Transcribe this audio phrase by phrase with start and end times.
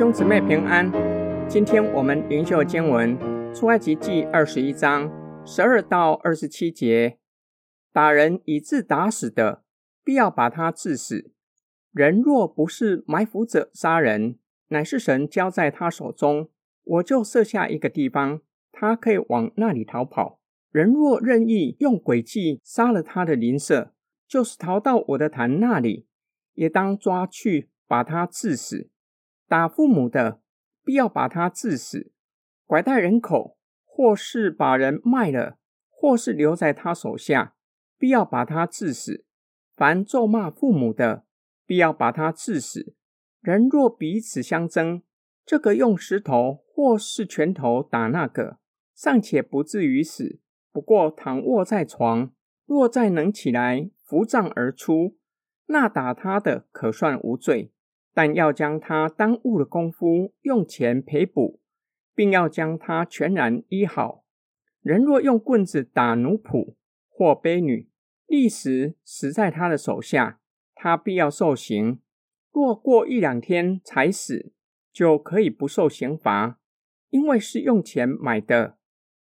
[0.00, 0.90] 兄姊妹平安，
[1.46, 3.18] 今天我们灵修经文
[3.54, 5.12] 出埃及记二十一章
[5.44, 7.18] 十二到二十七节。
[7.92, 9.62] 打人以致打死的，
[10.02, 11.34] 必要把他治死。
[11.92, 14.38] 人若不是埋伏者杀人，
[14.68, 16.48] 乃是神交在他手中，
[16.82, 18.40] 我就设下一个地方，
[18.72, 20.40] 他可以往那里逃跑。
[20.70, 23.92] 人若任意用诡计杀了他的邻舍，
[24.26, 26.06] 就是逃到我的坛那里，
[26.54, 28.88] 也当抓去把他治死。
[29.50, 30.40] 打父母的，
[30.84, 32.12] 必要把他治死；
[32.66, 37.56] 拐带人口，或是把人卖了，或是留在他手下，
[37.98, 39.24] 必要把他治死。
[39.74, 41.24] 凡咒骂父母的，
[41.66, 42.94] 必要把他治死。
[43.40, 45.02] 人若彼此相争，
[45.44, 48.58] 这个用石头或是拳头打那个，
[48.94, 50.38] 尚且不至于死。
[50.70, 52.30] 不过躺卧在床，
[52.66, 55.16] 若再能起来扶杖而出，
[55.66, 57.72] 那打他的可算无罪。
[58.12, 61.60] 但要将他耽误的功夫用钱赔补，
[62.14, 64.24] 并要将他全然医好。
[64.82, 66.74] 人若用棍子打奴仆
[67.08, 67.88] 或婢女，
[68.26, 70.40] 立时死在他的手下，
[70.74, 72.00] 他必要受刑。
[72.52, 74.52] 若过一两天才死，
[74.92, 76.58] 就可以不受刑罚，
[77.10, 78.76] 因为是用钱买的。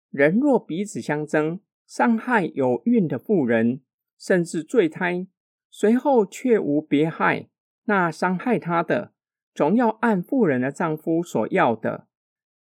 [0.10, 3.82] 人若彼此相争，伤害有孕的妇人，
[4.18, 5.28] 甚至坠胎，
[5.70, 7.50] 随后却无别害。
[7.86, 9.14] 那伤害他的，
[9.54, 12.08] 总要按妇人的丈夫所要的，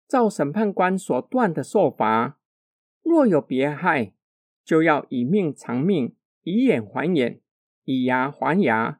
[0.07, 2.39] 照审判官所断的受罚。
[3.01, 4.13] 若有别害，
[4.63, 7.41] 就要以命偿命，以眼还眼，
[7.83, 8.99] 以牙还牙，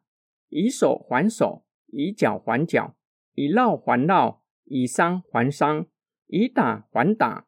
[0.49, 2.95] 以手还手，以脚还脚，
[3.33, 5.87] 以烙还烙，以伤还伤，
[6.27, 7.47] 以打还打。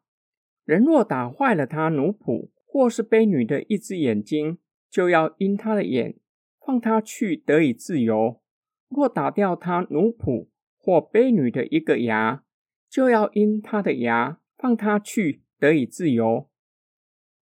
[0.64, 4.58] 人若打坏了他奴仆或是婢女的一只眼睛，
[4.90, 6.18] 就要因他的眼，
[6.60, 8.40] 放他去得以自由。
[8.88, 10.48] 若打掉他奴仆
[10.78, 12.44] 或婢女的一个牙，
[12.88, 16.48] 就要因他的牙放他去得以自由。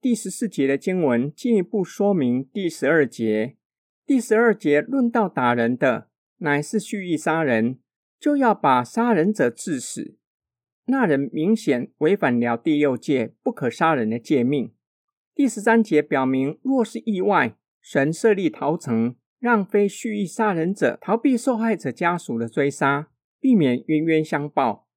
[0.00, 3.56] 第十四节的经文进一步说明第十二节。
[4.06, 7.78] 第十二节论到打人的，乃是蓄意杀人，
[8.21, 10.19] 就要把杀人者致死。
[10.87, 14.75] 那人明显违反了第六戒不可杀人的诫命。
[15.34, 19.16] 第十三节表明，若是意外，神设立逃城。
[19.44, 24.88] 让非蓄意杀人者逃避受害者家属的追杀，避免冤冤相报。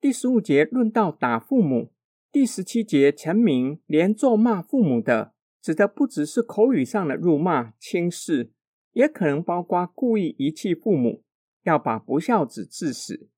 [0.00, 1.92] 第十五节论到打父母，
[2.32, 8.50] 第十七节陈明连咒骂父母的，指的不只是口语上的辱骂轻视，
[8.90, 11.22] 也可能包括故意遗弃父母，
[11.62, 13.28] 要把不孝子致死。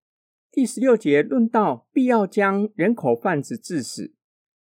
[0.51, 4.15] 第十六节论到必要将人口贩子致死，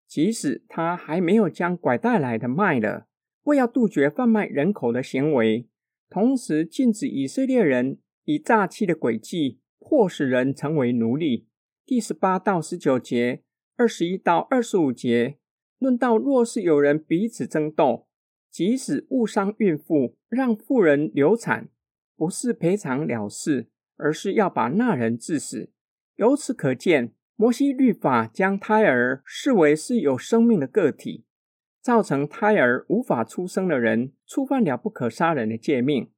[0.07, 3.07] 即使他还没有将拐带来的卖了，
[3.45, 5.67] 为要杜绝贩卖人口的行为。
[6.09, 11.47] 同时禁止以色列人以诈欺的诡计迫使人成为奴隶。
[11.85, 13.43] 第十八到十九节、
[13.77, 15.39] 二十一到二十五节
[15.79, 18.07] 论到，若是有人彼此争斗，
[18.51, 21.69] 即使误伤孕妇，让妇人流产，
[22.17, 25.71] 不是赔偿了事，而是要把那人致死。
[26.17, 31.25] 由此可见，摩西律法将胎儿视为是有生命的个体。
[31.85, 36.11] 造成胎儿无法出生的人，触犯了不可杀人的诫命。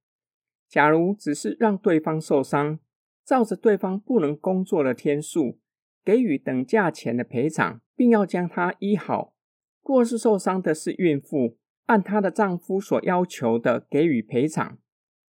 [0.68, 2.78] 假如只是让对方受伤，
[3.24, 5.58] 照着对方不能工作的天数，
[6.04, 9.34] 给予等价钱的赔偿，并要将他医好。
[9.82, 14.78] 若是受伤的是孕妇，按她的丈夫所要求的给予赔偿。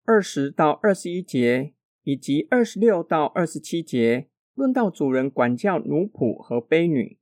[0.05, 7.21] 二十到二十一节以及二十六到二十七节，论到主人管教奴仆和婢女，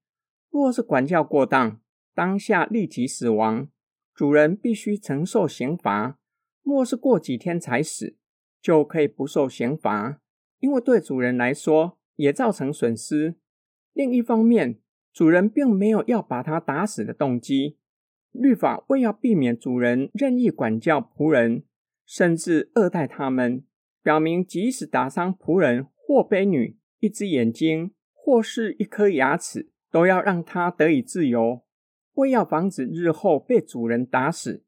[0.51, 1.82] 若是管教过当。
[2.15, 3.69] 当下立即死亡，
[4.15, 6.19] 主人必须承受刑罚。
[6.63, 8.17] 若是过几天才死，
[8.61, 10.21] 就可以不受刑罚，
[10.61, 13.37] 因为对主人来说也造成损失。
[13.93, 14.79] 另一方面，
[15.13, 17.79] 主人并没有要把他打死的动机。
[18.31, 21.65] 律法为要避免主人任意管教仆人，
[22.07, 23.65] 甚至恶待他们，
[24.03, 31.63] 表明即使打伤仆人或婢女一只眼睛或是一颗牙齿，都要让他得以自由。
[32.15, 34.63] 为要防止日后被主人打死，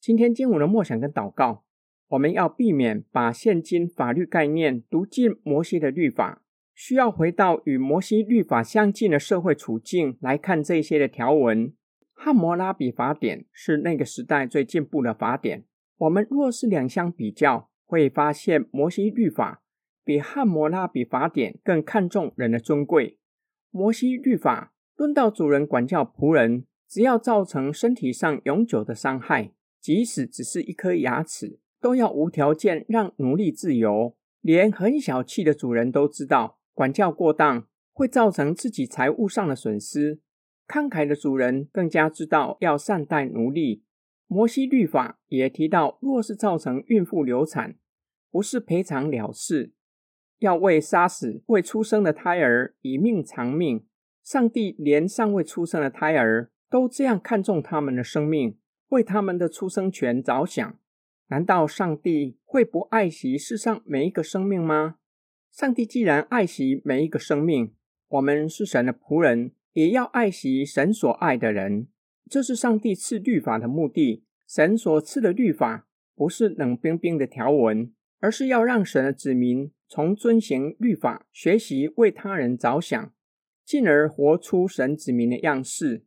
[0.00, 1.64] 今天经文的默想跟祷告，
[2.08, 11.74] 我们要避免把现今法律概念读进摩西的律法，需要回到与摩西律法相近的社会处境来看这些的条文。
[12.12, 15.64] 汉谟拉比法典是那个时代最进步的法典。
[15.96, 19.64] 我们若是两相比较，会发现摩西律法
[20.04, 23.18] 比汉谟拉比法典更看重人的尊贵。
[23.70, 24.71] 摩西律法。
[24.96, 40.20] 论到主人管教仆人，只要造成身体上永久的伤害，即使只是一颗牙齿，都要无条件让奴隶自由，连很小气的主人都知道，管教过当会造成自己财务上的损失。
[40.68, 43.82] 慷慨的主人更加知道要善待奴隶。
[44.26, 47.76] 摩西律法也提到，若是造成孕妇流产，
[48.30, 49.72] 不是赔偿了事，
[50.38, 53.84] 要为杀死未出生的胎儿以命偿命。
[54.22, 58.56] 上帝连尚未出生的胎儿都这样看重他们的生命，
[58.88, 60.78] 为他们的出生权着想。
[61.28, 64.96] 难道上帝会不爱惜世上每一个生命吗？
[65.50, 67.74] 上帝既然爱惜每一个生命，
[68.08, 71.88] 我们是神的仆人，也要爱惜神所爱的人。
[72.30, 74.24] 这是上帝赐律法的目的。
[74.46, 77.90] 神所赐的律法不是冷冰冰的条文，
[78.20, 83.12] 而是要让神的子民从遵行律法学习为他人着想，
[83.64, 86.04] 进而活出神子民的样式。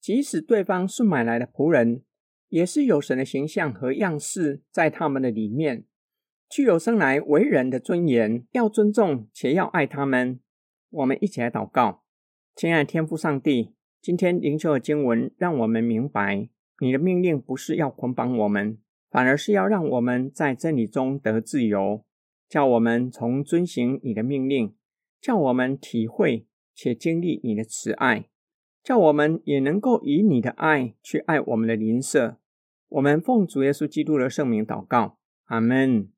[0.00, 2.02] 即使对方是买来的仆人。
[2.48, 5.86] 也是有神的形象和样式在他们的里面，
[6.50, 10.38] 具有生来为人的尊严，要尊重且要爱他们。
[10.90, 12.02] 我们一起来祷告，
[12.54, 13.72] 亲爱的天父上帝，
[14.02, 16.50] 今天灵修的经文让我们明白，
[16.80, 18.76] 你的命令不是要捆绑我们，
[19.10, 22.04] 反而是要让我们在真理中得自由，
[22.50, 24.74] 叫我们从遵行你的命令，
[25.22, 28.28] 叫我们体会且经历你的慈爱，
[28.82, 32.38] 叫我们也能够以你的爱去爱我们的邻舍。
[32.88, 36.08] 我们奉主耶稣基督的圣名祷告，阿门。